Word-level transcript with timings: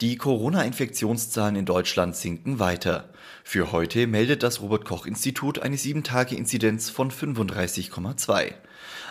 Die 0.00 0.16
Corona-Infektionszahlen 0.16 1.56
in 1.56 1.64
Deutschland 1.64 2.16
sinken 2.16 2.58
weiter. 2.58 3.08
Für 3.44 3.72
heute 3.72 4.06
meldet 4.06 4.42
das 4.42 4.60
Robert-Koch-Institut 4.60 5.58
eine 5.60 5.76
7-Tage-Inzidenz 5.76 6.90
von 6.90 7.10
35,2. 7.10 8.52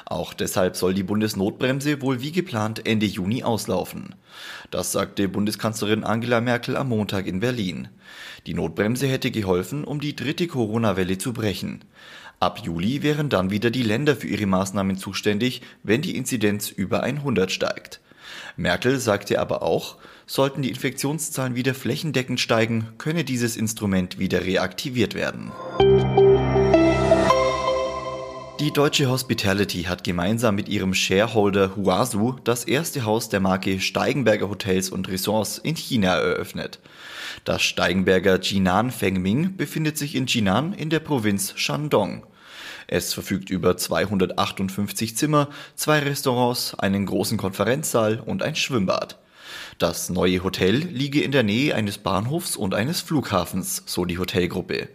Auch 0.05 0.33
deshalb 0.33 0.75
soll 0.75 0.93
die 0.93 1.03
Bundesnotbremse 1.03 2.01
wohl 2.01 2.21
wie 2.21 2.31
geplant 2.31 2.85
Ende 2.85 3.07
Juni 3.07 3.43
auslaufen. 3.43 4.13
Das 4.69 4.91
sagte 4.91 5.27
Bundeskanzlerin 5.27 6.03
Angela 6.03 6.41
Merkel 6.41 6.77
am 6.77 6.89
Montag 6.89 7.25
in 7.25 7.39
Berlin. 7.39 7.87
Die 8.45 8.53
Notbremse 8.53 9.07
hätte 9.07 9.31
geholfen, 9.31 9.83
um 9.83 9.99
die 9.99 10.15
dritte 10.15 10.47
Corona-Welle 10.47 11.17
zu 11.17 11.33
brechen. 11.33 11.83
Ab 12.39 12.59
Juli 12.63 13.01
wären 13.01 13.29
dann 13.29 13.49
wieder 13.49 13.71
die 13.71 13.81
Länder 13.81 14.15
für 14.15 14.27
ihre 14.27 14.45
Maßnahmen 14.45 14.97
zuständig, 14.97 15.61
wenn 15.81 16.03
die 16.03 16.15
Inzidenz 16.15 16.69
über 16.69 17.01
100 17.01 17.51
steigt. 17.51 18.01
Merkel 18.57 18.99
sagte 18.99 19.39
aber 19.39 19.61
auch, 19.61 19.97
sollten 20.27 20.61
die 20.61 20.69
Infektionszahlen 20.69 21.55
wieder 21.55 21.73
flächendeckend 21.73 22.39
steigen, 22.39 22.87
könne 22.97 23.23
dieses 23.23 23.57
Instrument 23.57 24.17
wieder 24.19 24.45
reaktiviert 24.45 25.13
werden. 25.13 25.51
Die 28.61 28.71
deutsche 28.71 29.09
Hospitality 29.09 29.83
hat 29.83 30.05
gemeinsam 30.05 30.55
mit 30.55 30.69
ihrem 30.69 30.93
Shareholder 30.93 31.75
Huasu 31.75 32.37
das 32.45 32.63
erste 32.63 33.03
Haus 33.03 33.27
der 33.27 33.41
Marke 33.41 33.81
Steigenberger 33.81 34.49
Hotels 34.49 34.89
und 34.89 35.09
Resorts 35.09 35.57
in 35.57 35.75
China 35.75 36.15
eröffnet. 36.15 36.79
Das 37.43 37.61
Steigenberger 37.61 38.39
Jinan 38.39 38.91
Fengming 38.91 39.57
befindet 39.57 39.97
sich 39.97 40.15
in 40.15 40.25
Jinan 40.25 40.71
in 40.71 40.89
der 40.89 41.01
Provinz 41.01 41.53
Shandong. 41.57 42.25
Es 42.87 43.13
verfügt 43.13 43.49
über 43.49 43.77
258 43.77 45.17
Zimmer, 45.17 45.49
zwei 45.75 45.99
Restaurants, 45.99 46.75
einen 46.75 47.05
großen 47.05 47.37
Konferenzsaal 47.37 48.19
und 48.19 48.43
ein 48.43 48.55
Schwimmbad. 48.55 49.17
Das 49.77 50.09
neue 50.09 50.43
Hotel 50.43 50.75
liege 50.75 51.21
in 51.21 51.31
der 51.31 51.43
Nähe 51.43 51.75
eines 51.75 51.97
Bahnhofs 51.97 52.55
und 52.55 52.73
eines 52.73 53.01
Flughafens, 53.01 53.83
so 53.85 54.05
die 54.05 54.17
Hotelgruppe. 54.17 54.89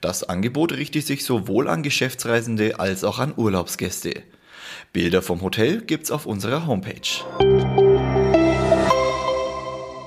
Das 0.00 0.24
Angebot 0.24 0.72
richtet 0.72 1.06
sich 1.06 1.24
sowohl 1.24 1.68
an 1.68 1.82
Geschäftsreisende 1.82 2.78
als 2.78 3.04
auch 3.04 3.18
an 3.18 3.34
Urlaubsgäste. 3.36 4.22
Bilder 4.92 5.22
vom 5.22 5.40
Hotel 5.42 5.82
gibt's 5.82 6.10
auf 6.10 6.26
unserer 6.26 6.66
Homepage. 6.66 7.81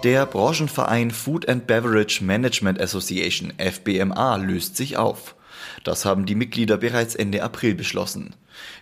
Der 0.05 0.27
Branchenverein 0.27 1.09
Food 1.09 1.49
and 1.49 1.65
Beverage 1.65 2.23
Management 2.23 2.79
Association 2.79 3.51
FBMA 3.57 4.35
löst 4.35 4.77
sich 4.77 4.97
auf. 4.97 5.33
Das 5.83 6.05
haben 6.05 6.27
die 6.27 6.35
Mitglieder 6.35 6.77
bereits 6.77 7.15
Ende 7.15 7.41
April 7.41 7.73
beschlossen. 7.73 8.35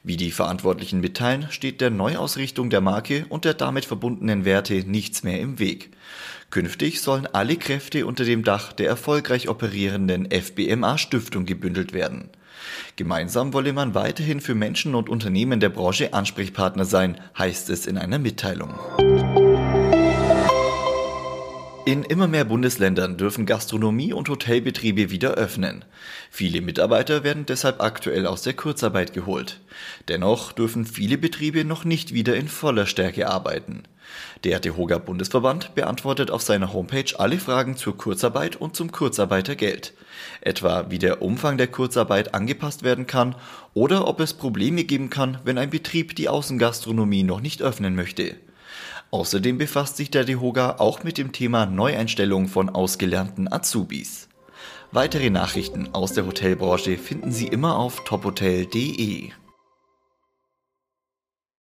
Wie 0.03 0.17
die 0.17 0.31
Verantwortlichen 0.31 0.99
mitteilen, 0.99 1.47
steht 1.49 1.79
der 1.79 1.91
Neuausrichtung 1.91 2.69
der 2.69 2.81
Marke 2.81 3.25
und 3.29 3.45
der 3.45 3.53
damit 3.53 3.85
verbundenen 3.85 4.43
Werte 4.43 4.73
nichts 4.85 5.23
mehr 5.23 5.39
im 5.39 5.59
Weg. 5.59 5.91
Künftig 6.49 6.99
sollen 6.99 7.25
alle 7.25 7.55
Kräfte 7.55 8.05
unter 8.05 8.25
dem 8.25 8.43
Dach 8.43 8.73
der 8.73 8.89
erfolgreich 8.89 9.47
operierenden 9.47 10.27
FBMA 10.29 10.97
Stiftung 10.97 11.45
gebündelt 11.45 11.93
werden. 11.93 12.31
Gemeinsam 12.97 13.53
wolle 13.53 13.71
man 13.71 13.95
weiterhin 13.95 14.41
für 14.41 14.55
Menschen 14.55 14.93
und 14.93 15.07
Unternehmen 15.07 15.61
der 15.61 15.69
Branche 15.69 16.13
Ansprechpartner 16.13 16.83
sein, 16.83 17.17
heißt 17.37 17.69
es 17.69 17.87
in 17.87 17.97
einer 17.97 18.19
Mitteilung. 18.19 18.73
In 21.85 22.03
immer 22.03 22.29
mehr 22.29 22.45
Bundesländern 22.45 23.17
dürfen 23.17 23.45
Gastronomie 23.45 24.13
und 24.13 24.29
Hotelbetriebe 24.29 25.11
wieder 25.11 25.31
öffnen. 25.31 25.83
Viele 26.31 26.61
Mitarbeiter 26.61 27.25
werden 27.25 27.45
deshalb 27.45 27.83
aktuell 27.83 28.25
aus 28.25 28.41
der 28.41 28.53
Kurzarbeit 28.53 29.11
geholt. 29.11 29.59
Dennoch 30.07 30.53
dürfen 30.53 30.85
viele 30.85 31.17
Betriebe 31.17 31.65
noch 31.65 31.83
nicht 31.83 32.13
wieder 32.13 32.37
in 32.37 32.47
voller 32.47 32.85
Stärke 32.85 33.29
arbeiten. 33.29 33.83
Der 34.45 34.61
DEHOGA 34.61 34.97
Bundesverband 34.99 35.75
beantwortet 35.75 36.31
auf 36.31 36.41
seiner 36.41 36.71
Homepage 36.71 37.19
alle 37.19 37.37
Fragen 37.37 37.75
zur 37.75 37.97
Kurzarbeit 37.97 38.55
und 38.55 38.77
zum 38.77 38.93
Kurzarbeitergeld. 38.93 39.93
Etwa 40.39 40.85
wie 40.89 40.99
der 40.99 41.21
Umfang 41.21 41.57
der 41.57 41.67
Kurzarbeit 41.67 42.33
angepasst 42.33 42.83
werden 42.83 43.07
kann 43.07 43.35
oder 43.73 44.07
ob 44.07 44.21
es 44.21 44.33
Probleme 44.33 44.85
geben 44.85 45.09
kann, 45.09 45.39
wenn 45.43 45.57
ein 45.57 45.69
Betrieb 45.69 46.15
die 46.15 46.29
Außengastronomie 46.29 47.23
noch 47.23 47.41
nicht 47.41 47.61
öffnen 47.61 47.93
möchte. 47.93 48.37
Außerdem 49.13 49.59
befasst 49.59 49.97
sich 49.97 50.09
der 50.09 50.23
DEHOGA 50.23 50.77
auch 50.79 51.03
mit 51.03 51.19
dem 51.19 51.33
Thema 51.33 51.67
Neueinstellung 51.67 52.47
von 52.47 52.69
ausgelernten 52.69 53.47
Azubis. 53.47 54.27
Weitere 54.91 55.29
Nachrichten 55.29 55.93
aus 55.93 56.13
der 56.13 56.25
Hotelbranche 56.25 56.97
finden 56.97 57.31
Sie 57.31 57.45
immer 57.45 57.77
auf 57.77 58.03
tophotel.de. 58.05 59.29